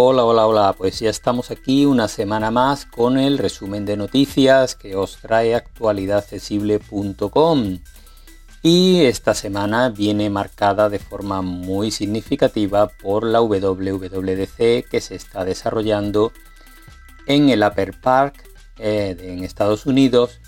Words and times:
Hola, 0.00 0.24
hola, 0.24 0.46
hola, 0.46 0.76
pues 0.78 1.00
ya 1.00 1.10
estamos 1.10 1.50
aquí 1.50 1.84
una 1.84 2.06
semana 2.06 2.52
más 2.52 2.86
con 2.86 3.18
el 3.18 3.36
resumen 3.36 3.84
de 3.84 3.96
noticias 3.96 4.76
que 4.76 4.94
os 4.94 5.16
trae 5.16 5.56
actualidadaccesible.com. 5.56 7.80
Y 8.62 9.00
esta 9.00 9.34
semana 9.34 9.88
viene 9.88 10.30
marcada 10.30 10.88
de 10.88 11.00
forma 11.00 11.42
muy 11.42 11.90
significativa 11.90 12.86
por 12.86 13.24
la 13.24 13.40
WWDC 13.40 14.88
que 14.88 15.00
se 15.00 15.16
está 15.16 15.44
desarrollando 15.44 16.30
en 17.26 17.48
el 17.48 17.64
Upper 17.64 18.00
Park 18.00 18.48
eh, 18.78 19.16
en 19.18 19.42
Estados 19.42 19.84
Unidos 19.84 20.38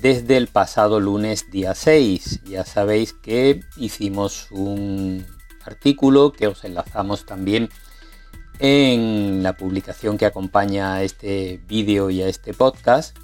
desde 0.00 0.36
el 0.36 0.48
pasado 0.48 0.98
lunes 0.98 1.48
día 1.52 1.76
6. 1.76 2.40
Ya 2.42 2.64
sabéis 2.64 3.12
que 3.12 3.60
hicimos 3.76 4.48
un 4.50 5.24
artículo 5.64 6.32
que 6.32 6.48
os 6.48 6.64
enlazamos 6.64 7.24
también 7.24 7.70
en 8.58 9.42
la 9.42 9.56
publicación 9.56 10.18
que 10.18 10.26
acompaña 10.26 10.94
a 10.94 11.02
este 11.02 11.60
vídeo 11.66 12.10
y 12.10 12.22
a 12.22 12.28
este 12.28 12.54
podcast, 12.54 13.16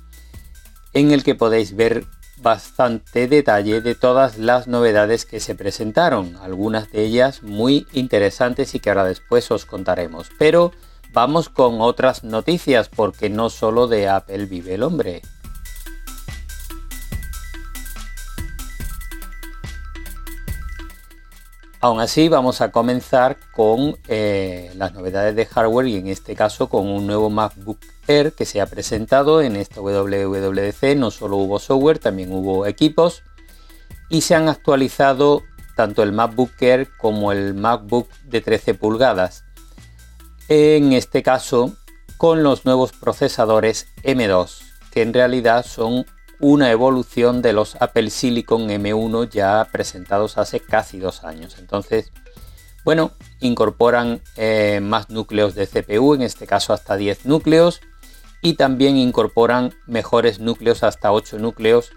en 0.93 1.11
el 1.11 1.25
que 1.25 1.35
podéis 1.35 1.75
ver 1.75 2.05
bastante 2.43 3.29
detalle 3.29 3.81
de 3.81 3.95
todas 3.95 4.37
las 4.37 4.67
novedades 4.67 5.25
que 5.25 5.41
se 5.41 5.55
presentaron, 5.55 6.37
algunas 6.37 6.91
de 6.91 7.05
ellas 7.05 7.43
muy 7.43 7.87
interesantes 7.93 8.75
y 8.75 8.81
que 8.81 8.91
ahora 8.91 9.05
después 9.05 9.51
os 9.51 9.65
contaremos. 9.65 10.29
Pero 10.39 10.73
vamos 11.13 11.49
con 11.49 11.81
otras 11.81 12.25
noticias 12.25 12.89
porque 12.89 13.31
no 13.31 13.49
solo 13.49 13.87
de 13.87 14.09
Apple 14.09 14.47
vive 14.47 14.75
el 14.75 14.83
hombre. 14.83 15.23
Aún 21.85 21.99
así, 21.99 22.29
vamos 22.29 22.61
a 22.61 22.71
comenzar 22.71 23.39
con 23.51 23.99
eh, 24.07 24.71
las 24.77 24.95
novedades 24.95 25.35
de 25.35 25.47
hardware 25.47 25.89
y 25.89 25.97
en 25.97 26.07
este 26.07 26.37
caso 26.37 26.69
con 26.69 26.87
un 26.87 27.09
nuevo 27.09 27.29
MacBook 27.29 27.81
Air 28.07 28.35
que 28.35 28.45
se 28.45 28.61
ha 28.61 28.67
presentado 28.67 29.43
en 29.43 29.57
esta 29.57 29.81
WWDC. 29.81 30.97
No 30.97 31.11
solo 31.11 31.39
hubo 31.39 31.59
software, 31.59 31.99
también 31.99 32.31
hubo 32.31 32.67
equipos 32.67 33.25
y 34.09 34.21
se 34.21 34.37
han 34.37 34.49
actualizado 34.49 35.43
tanto 35.75 36.05
el 36.05 36.13
MacBook 36.13 36.53
Air 36.61 36.89
como 36.99 37.33
el 37.33 37.55
MacBook 37.55 38.09
de 38.27 38.41
13 38.41 38.75
pulgadas. 38.75 39.43
En 40.47 40.93
este 40.93 41.25
caso, 41.25 41.75
con 42.17 42.45
los 42.45 42.65
nuevos 42.65 42.93
procesadores 42.93 43.89
M2, 44.05 44.61
que 44.93 45.03
en 45.03 45.13
realidad 45.13 45.67
son 45.67 46.07
una 46.43 46.73
evolución 46.73 47.41
de 47.41 47.53
los 47.53 47.77
Apple 47.81 48.11
Silicon 48.11 48.69
M1 48.69 49.31
ya 49.31 49.69
presentados 49.71 50.39
hace 50.39 50.59
casi 50.59 50.99
dos 50.99 51.23
años. 51.23 51.57
Entonces, 51.61 52.13
bueno, 52.85 53.13
incorporan 53.41 54.21
eh, 54.37 54.81
más 54.83 55.09
núcleos 55.09 55.55
de 55.55 55.69
CPU, 55.69 56.15
en 56.15 56.23
este 56.23 56.49
caso 56.49 56.73
hasta 56.73 56.97
10 56.97 57.27
núcleos, 57.27 57.81
y 58.43 58.55
también 58.55 58.97
incorporan 58.97 59.73
mejores 59.87 60.41
núcleos 60.41 60.83
hasta 60.83 61.13
8 61.13 61.39
núcleos 61.39 61.93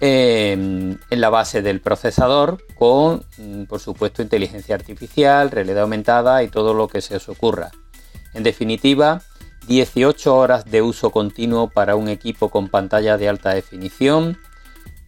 em, 0.00 0.96
en 1.10 1.20
la 1.20 1.30
base 1.30 1.60
del 1.60 1.80
procesador 1.80 2.64
con, 2.76 3.24
mm, 3.38 3.64
por 3.64 3.80
supuesto, 3.80 4.22
inteligencia 4.22 4.76
artificial, 4.76 5.50
realidad 5.50 5.82
aumentada 5.82 6.44
y 6.44 6.48
todo 6.48 6.74
lo 6.74 6.86
que 6.86 7.00
se 7.00 7.16
os 7.16 7.28
ocurra. 7.28 7.72
En 8.34 8.44
definitiva, 8.44 9.22
18 9.66 10.36
horas 10.36 10.64
de 10.64 10.82
uso 10.82 11.10
continuo 11.10 11.68
para 11.68 11.96
un 11.96 12.08
equipo 12.08 12.50
con 12.50 12.68
pantalla 12.68 13.16
de 13.16 13.28
alta 13.28 13.54
definición 13.54 14.38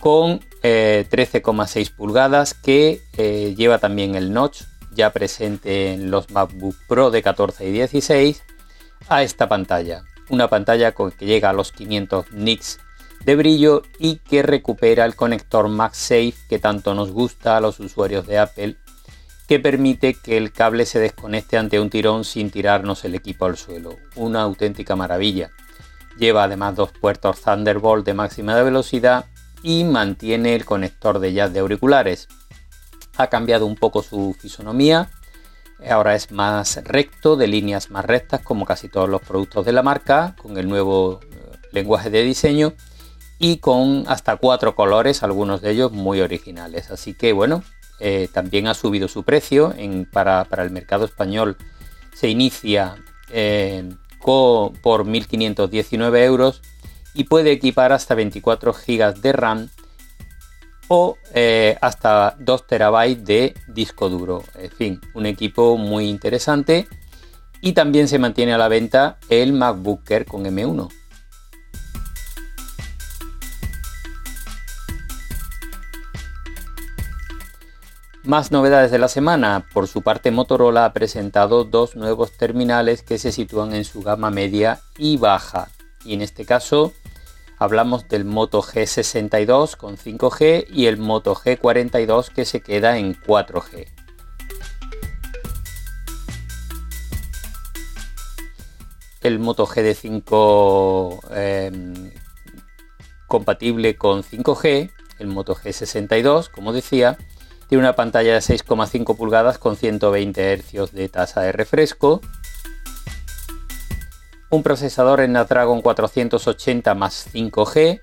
con 0.01 0.41
13,6 0.63 1.77
eh, 1.77 1.93
pulgadas 1.97 2.55
que 2.55 3.01
eh, 3.17 3.55
lleva 3.57 3.79
también 3.79 4.15
el 4.15 4.33
notch 4.33 4.63
ya 4.93 5.13
presente 5.13 5.93
en 5.93 6.11
los 6.11 6.31
MacBook 6.31 6.77
Pro 6.89 7.11
de 7.11 7.23
14 7.23 7.69
y 7.69 7.73
16 7.73 8.43
a 9.09 9.23
esta 9.23 9.49
pantalla. 9.49 10.05
Una 10.29 10.49
pantalla 10.49 10.93
con 10.93 11.13
que 11.13 11.27
llega 11.27 11.51
a 11.51 11.53
los 11.53 11.71
500 11.73 12.33
nits 12.33 12.79
de 13.25 13.37
brillo 13.37 13.83
y 13.99 14.17
que 14.17 14.43
recupera 14.43 15.05
el 15.05 15.15
conector 15.15 15.69
MagSafe 15.69 16.35
que 16.49 16.59
tanto 16.59 16.95
nos 16.95 17.13
gusta 17.13 17.57
a 17.57 17.61
los 17.61 17.81
usuarios 17.81 18.27
de 18.27 18.39
Apple 18.39 18.77
que 19.47 19.61
permite 19.61 20.15
que 20.15 20.37
el 20.37 20.53
cable 20.53 20.87
se 20.87 20.99
desconecte 20.99 21.57
ante 21.57 21.79
un 21.79 21.91
tirón 21.91 22.25
sin 22.25 22.51
tirarnos 22.51 23.05
el 23.05 23.15
equipo 23.15 23.45
al 23.47 23.57
suelo. 23.57 23.97
Una 24.17 24.43
auténtica 24.43 24.97
maravilla. 24.97 25.51
Lleva 26.19 26.45
además 26.45 26.75
dos 26.75 26.93
puertos 26.93 27.41
Thunderbolt 27.43 28.05
de 28.05 28.15
máxima 28.15 28.61
velocidad 28.63 29.27
y 29.63 29.85
mantiene 29.85 30.55
el 30.55 30.65
conector 30.65 31.19
de 31.19 31.33
jazz 31.33 31.53
de 31.53 31.61
auriculares. 31.61 32.29
Ha 33.17 33.29
cambiado 33.29 33.67
un 33.67 33.77
poco 33.77 34.03
su 34.03 34.35
fisonomía. 34.39 35.11
Ahora 35.89 36.15
es 36.15 36.33
más 36.33 36.83
recto, 36.85 37.37
de 37.37 37.47
líneas 37.47 37.91
más 37.91 38.05
rectas, 38.05 38.41
como 38.41 38.65
casi 38.65 38.89
todos 38.89 39.09
los 39.09 39.21
productos 39.21 39.65
de 39.67 39.73
la 39.73 39.83
marca, 39.83 40.35
con 40.41 40.57
el 40.57 40.69
nuevo 40.69 41.21
eh, 41.23 41.57
lenguaje 41.71 42.11
de 42.11 42.23
diseño 42.23 42.73
y 43.39 43.59
con 43.59 44.05
hasta 44.07 44.37
cuatro 44.37 44.75
colores, 44.75 45.23
algunos 45.23 45.61
de 45.61 45.73
ellos 45.73 45.93
muy 45.93 46.21
originales. 46.21 46.91
Así 46.91 47.13
que 47.15 47.33
bueno, 47.33 47.63
eh, 48.01 48.29
también 48.33 48.69
ha 48.69 48.75
subido 48.75 49.09
su 49.09 49.23
precio. 49.23 49.75
para, 50.13 50.47
el 50.59 50.71
mercado 50.71 51.05
español 51.05 51.57
se 52.15 52.29
inicia 52.29 52.97
eh, 53.31 53.89
por 54.21 55.05
1.519 55.05 56.25
euros 56.25 56.63
y 57.15 57.25
puede 57.25 57.53
equipar 57.53 57.93
hasta 57.93 58.15
24 58.15 58.73
GB 58.73 59.15
de 59.21 59.33
RAM 59.33 59.69
o 60.89 61.17
eh, 61.35 61.77
hasta 61.81 62.37
2 62.39 62.67
terabytes 62.67 63.25
de 63.25 63.55
disco 63.69 64.09
duro. 64.09 64.43
En 64.55 64.71
fin, 64.71 65.01
un 65.15 65.27
equipo 65.27 65.77
muy 65.77 66.09
interesante. 66.09 66.87
Y 67.63 67.73
también 67.73 68.07
se 68.07 68.19
mantiene 68.19 68.53
a 68.53 68.59
la 68.59 68.69
venta 68.69 69.19
el 69.29 69.53
MacBook 69.53 70.03
con 70.29 70.45
M1. 70.45 70.89
Más 78.27 78.51
novedades 78.51 78.91
de 78.91 78.99
la 78.99 79.07
semana. 79.07 79.69
Por 79.73 79.87
su 79.87 80.03
parte, 80.03 80.33
Motorola 80.33 80.85
ha 80.85 80.93
presentado 80.93 81.63
dos 81.63 81.95
nuevos 81.95 82.33
terminales 82.33 83.05
que 83.05 83.19
se 83.19 83.31
sitúan 83.31 83.73
en 83.73 83.85
su 83.85 84.03
gama 84.03 84.33
media 84.33 84.81
y 84.99 85.17
baja. 85.17 85.69
Y 86.05 86.15
en 86.15 86.23
este 86.23 86.45
caso 86.45 86.93
hablamos 87.57 88.09
del 88.09 88.25
Moto 88.25 88.63
G62 88.63 89.77
con 89.77 89.97
5G 89.97 90.67
y 90.69 90.87
el 90.87 90.97
Moto 90.97 91.37
G42 91.37 92.31
que 92.31 92.45
se 92.45 92.63
queda 92.63 92.99
en 92.99 93.15
4G. 93.15 93.87
El 99.21 99.39
Moto 99.39 99.69
GD5 99.69 101.21
em, 101.31 102.11
compatible 103.29 103.95
con 103.95 104.25
5G, 104.25 104.91
el 105.21 105.29
Moto 105.29 105.55
G62, 105.55 106.51
como 106.51 106.73
decía, 106.73 107.17
tiene 107.69 107.83
una 107.83 107.97
pantalla 107.97 108.35
de 108.35 108.39
6,5 108.39 109.17
pulgadas 109.17 109.59
con 109.59 109.77
120 109.77 110.59
Hz 110.59 110.93
de 110.93 111.09
tasa 111.09 111.43
de 111.43 111.53
refresco. 111.53 112.21
Un 114.51 114.63
procesador 114.63 115.21
en 115.21 115.31
Snapdragon 115.31 115.83
480 115.83 116.95
más 116.95 117.29
5G. 117.33 118.01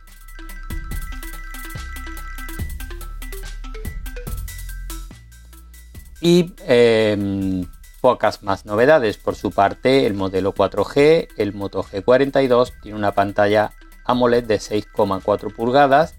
Y 6.19 6.54
em, 6.68 7.65
pocas 8.01 8.44
más 8.44 8.65
novedades. 8.65 9.18
Por 9.18 9.36
su 9.36 9.51
parte, 9.51 10.06
el 10.06 10.13
modelo 10.13 10.54
4G, 10.54 11.30
el 11.38 11.54
Moto 11.54 11.83
G42, 11.83 12.74
tiene 12.81 12.98
una 12.98 13.13
pantalla 13.13 13.71
AMOLED 14.06 14.44
de 14.44 14.57
6,4 14.57 15.54
pulgadas 15.54 16.15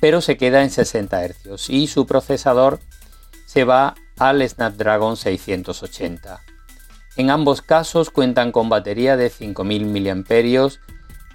pero 0.00 0.20
se 0.20 0.36
queda 0.36 0.62
en 0.62 0.70
60 0.70 1.28
Hz 1.28 1.70
y 1.70 1.86
su 1.86 2.06
procesador 2.06 2.80
se 3.46 3.64
va 3.64 3.94
al 4.18 4.46
Snapdragon 4.46 5.16
680. 5.16 6.40
En 7.16 7.30
ambos 7.30 7.62
casos 7.62 8.10
cuentan 8.10 8.52
con 8.52 8.68
batería 8.68 9.16
de 9.16 9.30
5000 9.30 9.86
mAh 9.86 10.68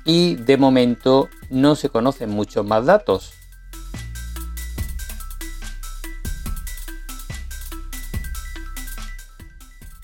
y 0.05 0.35
de 0.35 0.57
momento 0.57 1.29
no 1.49 1.75
se 1.75 1.89
conocen 1.89 2.29
muchos 2.29 2.65
más 2.65 2.85
datos. 2.85 3.33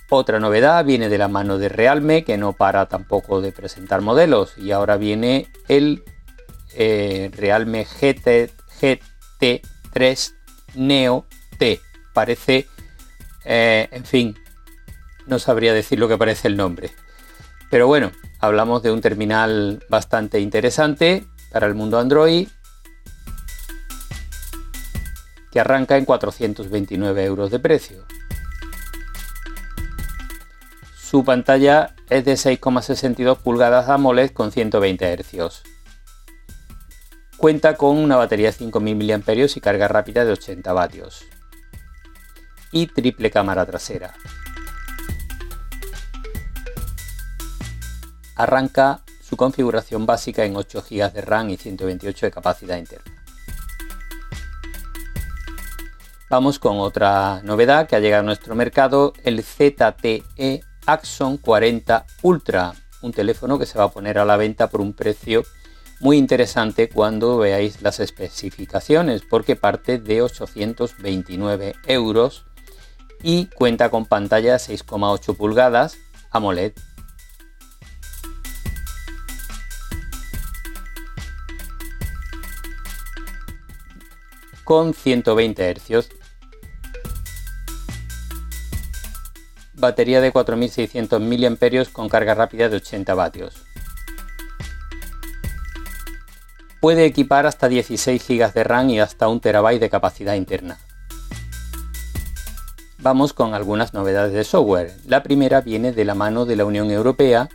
Otra 0.10 0.40
novedad 0.40 0.86
viene 0.86 1.10
de 1.10 1.18
la 1.18 1.28
mano 1.28 1.58
de 1.58 1.68
Realme, 1.68 2.24
que 2.24 2.38
no 2.38 2.54
para 2.54 2.88
tampoco 2.88 3.42
de 3.42 3.52
presentar 3.52 4.02
modelos, 4.02 4.58
y 4.58 4.72
ahora 4.72 4.96
viene 4.96 5.52
el 5.68 6.04
eh, 6.74 7.32
Realme 7.34 7.86
GT, 7.86 8.52
T3 9.40 10.34
Neo 10.76 11.26
T. 11.58 11.80
Parece, 12.14 12.68
eh, 13.46 13.88
en 13.92 14.06
fin, 14.06 14.36
no 15.26 15.40
sabría 15.40 15.74
decir 15.74 16.00
lo 16.00 16.08
que 16.08 16.18
parece 16.18 16.48
el 16.48 16.58
nombre. 16.58 16.92
Pero 17.70 17.88
bueno, 17.88 18.12
hablamos 18.40 18.82
de 18.84 18.92
un 18.92 19.02
terminal 19.02 19.84
bastante 19.90 20.40
interesante 20.40 21.26
para 21.52 21.68
el 21.68 21.76
mundo 21.76 22.00
Android 22.00 22.48
que 25.52 25.60
arranca 25.60 25.98
en 25.98 26.06
429 26.06 27.24
euros 27.24 27.52
de 27.52 27.60
precio. 27.60 28.06
Su 30.96 31.24
pantalla 31.24 31.96
es 32.10 32.26
de 32.26 32.34
6,62 32.34 33.38
pulgadas 33.38 33.88
AMOLED 33.88 34.32
con 34.32 34.52
120 34.52 35.18
Hz. 35.18 35.77
Cuenta 37.38 37.76
con 37.76 38.00
una 38.00 38.16
batería 38.16 38.48
de 38.48 38.54
5000 38.54 38.98
mAh 38.98 39.34
y 39.56 39.62
carga 39.62 39.88
rápida 39.88 40.26
de 40.26 40.32
80 40.32 40.74
vatios. 40.74 41.24
Y 42.72 42.88
triple 42.88 43.30
cámara 43.30 43.64
trasera. 43.64 44.16
Arranca 48.36 49.02
su 49.22 49.38
configuración 49.38 50.08
básica 50.08 50.46
en 50.46 50.56
8 50.56 50.84
GB 50.90 51.14
de 51.14 51.22
RAM 51.22 51.52
y 51.52 51.58
128 51.58 52.26
de 52.26 52.32
capacidad 52.32 52.78
interna. 52.78 53.12
Vamos 56.32 56.58
con 56.58 56.80
otra 56.80 57.42
novedad 57.44 57.88
que 57.88 57.96
ha 57.96 58.00
llegado 58.00 58.22
a 58.22 58.26
nuestro 58.26 58.56
mercado, 58.56 59.14
el 59.24 59.44
ZTE 59.44 60.64
Axon 60.88 61.38
40 61.38 62.06
Ultra, 62.24 62.74
un 63.02 63.14
teléfono 63.14 63.60
que 63.60 63.68
se 63.68 63.78
va 63.78 63.86
a 63.86 63.92
poner 63.92 64.18
a 64.18 64.26
la 64.26 64.38
venta 64.38 64.70
por 64.70 64.82
un 64.82 64.94
precio 64.94 65.44
muy 66.00 66.18
interesante 66.18 66.90
cuando 66.90 67.38
veáis 67.38 67.82
las 67.82 68.00
especificaciones, 68.00 69.24
porque 69.28 69.56
parte 69.56 69.98
de 69.98 70.22
829 70.22 71.76
euros 71.88 72.46
y 73.24 73.48
cuenta 73.48 73.90
con 73.90 74.06
pantalla 74.06 74.58
6,8 74.58 75.36
pulgadas 75.36 75.98
AMOLED. 76.32 76.74
con 84.64 84.94
120 84.94 85.76
Hz 85.76 86.10
batería 89.78 90.22
de 90.22 90.32
4600 90.32 91.22
mAh 91.22 91.86
con 91.94 92.10
carga 92.10 92.34
rápida 92.34 92.68
de 92.68 92.78
80 92.78 93.14
vatios. 93.14 93.64
Puede 96.80 97.06
equipar 97.06 97.46
hasta 97.46 97.68
16 97.68 98.28
GB 98.28 98.54
de 98.54 98.64
RAM 98.64 98.90
y 98.92 99.00
hasta 99.00 99.28
1 99.28 99.42
TB 99.42 99.80
de 99.80 99.90
capacidad 99.90 100.36
interna. 100.36 100.78
Vamos 103.00 103.34
con 103.34 103.54
algunas 103.54 103.94
novedades 103.94 104.34
de 104.34 104.44
software. 104.44 104.96
La 105.06 105.24
primera 105.24 105.62
viene 105.62 105.92
de 105.92 106.06
la 106.06 106.16
mano 106.16 106.46
de 106.46 106.56
la 106.56 106.66
Unión 106.66 106.92
Europea 106.92 107.50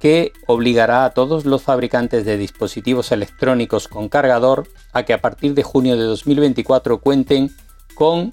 que 0.00 0.32
obligará 0.46 1.04
a 1.04 1.10
todos 1.10 1.46
los 1.46 1.62
fabricantes 1.62 2.24
de 2.24 2.36
dispositivos 2.36 3.12
electrónicos 3.12 3.88
con 3.88 4.08
cargador 4.08 4.68
a 4.92 5.04
que 5.04 5.14
a 5.14 5.20
partir 5.20 5.54
de 5.54 5.62
junio 5.62 5.96
de 5.96 6.04
2024 6.04 7.00
cuenten 7.00 7.50
con 7.94 8.32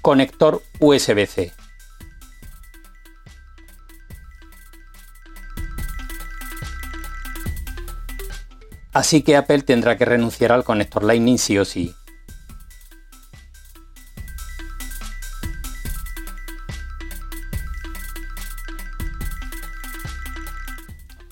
conector 0.00 0.62
USB-C. 0.80 1.52
Así 8.98 9.22
que 9.22 9.36
Apple 9.36 9.62
tendrá 9.62 9.96
que 9.96 10.04
renunciar 10.04 10.50
al 10.50 10.64
conector 10.64 11.04
Lightning 11.04 11.38
sí 11.38 11.56
o 11.56 11.64
sí. 11.64 11.94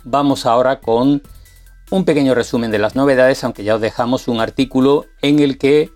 Vamos 0.05 0.47
ahora 0.47 0.79
con 0.79 1.25
un 1.91 2.05
pequeño 2.05 2.37
resumen 2.37 2.71
de 2.71 2.79
las 2.79 2.95
novedades, 2.95 3.43
aunque 3.43 3.65
ya 3.65 3.75
os 3.75 3.81
dejamos 3.81 4.29
un 4.29 4.39
artículo 4.39 5.07
en 5.21 5.41
el 5.41 5.59
que 5.59 5.91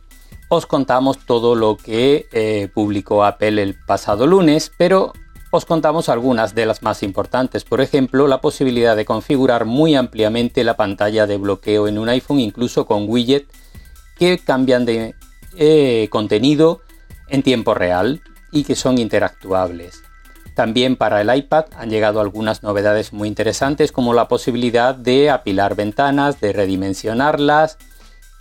os 0.48 0.66
contamos 0.66 1.24
todo 1.24 1.54
lo 1.54 1.76
que 1.76 2.26
eh, 2.32 2.68
publicó 2.74 3.22
Apple 3.22 3.62
el 3.62 3.76
pasado 3.86 4.26
lunes, 4.26 4.72
pero 4.76 5.12
os 5.50 5.64
contamos 5.64 6.08
algunas 6.08 6.54
de 6.54 6.66
las 6.66 6.82
más 6.82 7.02
importantes. 7.02 7.64
Por 7.64 7.80
ejemplo, 7.80 8.28
la 8.28 8.40
posibilidad 8.40 8.96
de 8.96 9.04
configurar 9.04 9.64
muy 9.64 9.94
ampliamente 9.94 10.64
la 10.64 10.76
pantalla 10.76 11.26
de 11.26 11.36
bloqueo 11.36 11.88
en 11.88 11.98
un 11.98 12.08
iPhone, 12.08 12.40
incluso 12.40 12.86
con 12.86 13.08
widgets 13.08 13.48
que 14.16 14.38
cambian 14.38 14.84
de 14.84 15.14
eh, 15.56 16.08
contenido 16.10 16.80
en 17.28 17.42
tiempo 17.42 17.74
real 17.74 18.22
y 18.52 18.64
que 18.64 18.76
son 18.76 18.98
interactuables. 18.98 20.02
También 20.54 20.96
para 20.96 21.20
el 21.20 21.34
iPad 21.34 21.66
han 21.76 21.90
llegado 21.90 22.20
algunas 22.20 22.62
novedades 22.62 23.12
muy 23.12 23.28
interesantes 23.28 23.92
como 23.92 24.14
la 24.14 24.28
posibilidad 24.28 24.94
de 24.94 25.30
apilar 25.30 25.74
ventanas, 25.74 26.40
de 26.40 26.52
redimensionarlas, 26.52 27.78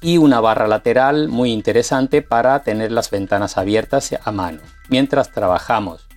y 0.02 0.18
una 0.18 0.40
barra 0.40 0.68
lateral 0.68 1.28
muy 1.28 1.52
interesante 1.52 2.22
para 2.22 2.64
tener 2.64 2.92
las 2.92 3.10
ventanas 3.10 3.58
abiertas 3.58 4.16
a 4.24 4.32
mano 4.32 4.62
mientras 4.88 5.32
trabajamos. 5.32 6.09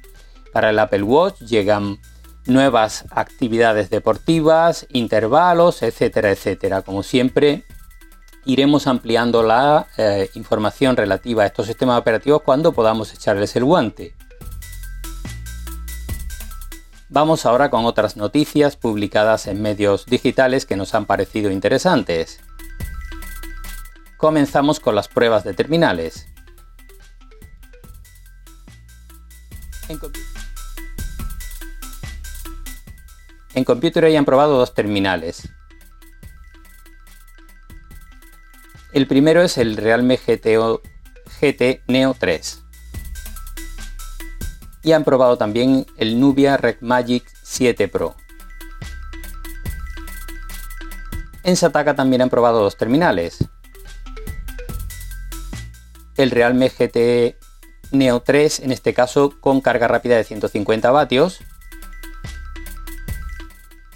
Para 0.52 0.70
el 0.70 0.78
Apple 0.78 1.02
Watch 1.02 1.40
llegan 1.40 1.98
nuevas 2.46 3.04
actividades 3.10 3.90
deportivas, 3.90 4.86
intervalos, 4.90 5.82
etcétera, 5.82 6.30
etcétera. 6.30 6.82
Como 6.82 7.02
siempre, 7.02 7.64
iremos 8.44 8.86
ampliando 8.86 9.42
la 9.42 9.86
eh, 9.96 10.30
información 10.34 10.96
relativa 10.96 11.44
a 11.44 11.46
estos 11.46 11.66
sistemas 11.66 11.98
operativos 11.98 12.42
cuando 12.42 12.72
podamos 12.72 13.12
echarles 13.14 13.54
el 13.56 13.64
guante. 13.64 14.14
Vamos 17.08 17.44
ahora 17.44 17.68
con 17.68 17.84
otras 17.84 18.16
noticias 18.16 18.76
publicadas 18.76 19.46
en 19.46 19.60
medios 19.60 20.06
digitales 20.06 20.64
que 20.64 20.76
nos 20.76 20.94
han 20.94 21.04
parecido 21.04 21.50
interesantes. 21.50 22.40
Comenzamos 24.16 24.80
con 24.80 24.94
las 24.94 25.08
pruebas 25.08 25.44
de 25.44 25.52
terminales. 25.52 26.31
En, 33.54 33.64
Computer 33.64 34.16
han 34.16 34.24
probado 34.24 34.56
dos 34.58 34.74
terminales. 34.74 35.48
El 38.92 39.06
primero 39.06 39.42
es 39.42 39.58
el 39.58 39.76
Realme 39.76 40.18
GT 40.18 41.82
Neo 41.88 42.14
3. 42.18 42.64
Y 44.84 44.92
han 44.92 45.04
probado 45.04 45.38
también 45.38 45.86
el 45.96 46.18
Nubia 46.18 46.56
Red 46.56 46.78
Magic 46.80 47.24
7 47.42 47.88
Pro. 47.88 48.16
En 51.44 51.56
Sataka 51.56 51.94
también 51.94 52.22
han 52.22 52.30
probado 52.30 52.60
dos 52.62 52.76
terminales, 52.76 53.48
el 56.16 56.30
Realme 56.30 56.68
GT 56.68 57.41
Neo 57.92 58.20
3, 58.20 58.60
en 58.60 58.72
este 58.72 58.94
caso 58.94 59.38
con 59.38 59.60
carga 59.60 59.86
rápida 59.86 60.16
de 60.16 60.24
150 60.24 60.90
vatios, 60.90 61.40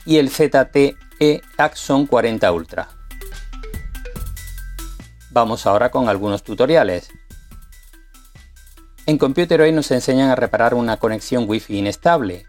y 0.04 0.18
el 0.18 0.30
ZTE 0.30 1.42
Axon 1.56 2.06
40 2.06 2.52
Ultra. 2.52 2.88
Vamos 5.30 5.66
ahora 5.66 5.90
con 5.90 6.08
algunos 6.10 6.42
tutoriales. 6.42 7.10
En 9.06 9.16
Computer 9.16 9.62
hoy 9.62 9.72
nos 9.72 9.90
enseñan 9.90 10.28
a 10.30 10.36
reparar 10.36 10.74
una 10.74 10.98
conexión 10.98 11.48
Wi-Fi 11.48 11.78
inestable. 11.78 12.46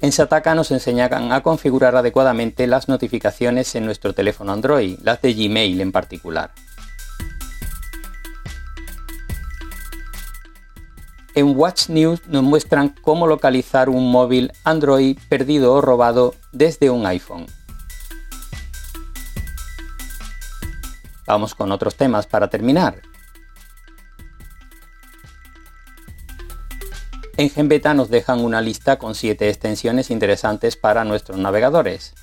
En 0.00 0.12
Sataka 0.12 0.54
nos 0.54 0.70
enseñan 0.70 1.32
a 1.32 1.42
configurar 1.42 1.94
adecuadamente 1.94 2.66
las 2.66 2.88
notificaciones 2.88 3.74
en 3.74 3.84
nuestro 3.84 4.14
teléfono 4.14 4.52
Android, 4.52 4.98
las 5.02 5.20
de 5.20 5.34
Gmail 5.34 5.80
en 5.80 5.92
particular. 5.92 6.52
En 11.38 11.56
Watch 11.56 11.88
News 11.88 12.26
nos 12.26 12.42
muestran 12.42 12.88
cómo 12.88 13.28
localizar 13.28 13.88
un 13.88 14.10
móvil 14.10 14.50
Android 14.64 15.16
perdido 15.28 15.72
o 15.72 15.80
robado 15.80 16.34
desde 16.50 16.90
un 16.90 17.06
iPhone. 17.06 17.46
Vamos 21.28 21.54
con 21.54 21.70
otros 21.70 21.94
temas 21.94 22.26
para 22.26 22.50
terminar. 22.50 23.02
En 27.36 27.50
GenBeta 27.50 27.94
nos 27.94 28.10
dejan 28.10 28.40
una 28.40 28.60
lista 28.60 28.98
con 28.98 29.14
7 29.14 29.48
extensiones 29.48 30.10
interesantes 30.10 30.74
para 30.74 31.04
nuestros 31.04 31.38
navegadores. 31.38 32.14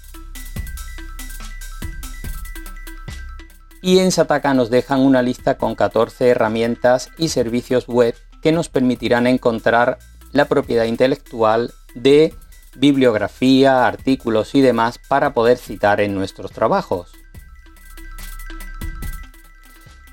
Y 3.81 3.99
en 3.99 4.11
Sataka 4.11 4.53
nos 4.53 4.69
dejan 4.69 4.99
una 4.99 5.21
lista 5.21 5.57
con 5.57 5.75
14 5.75 6.27
herramientas 6.27 7.11
y 7.17 7.29
servicios 7.29 7.87
web 7.87 8.13
que 8.45 8.51
nos 8.51 8.69
permitirán 8.69 9.25
encontrar 9.25 9.97
la 10.31 10.45
propiedad 10.45 10.85
intelectual 10.85 11.73
de 11.95 12.35
bibliografía, 12.75 13.87
artículos 13.87 14.53
y 14.53 14.61
demás 14.61 14.99
para 14.99 15.33
poder 15.33 15.57
citar 15.57 15.99
en 15.99 16.13
nuestros 16.13 16.51
trabajos. 16.51 17.11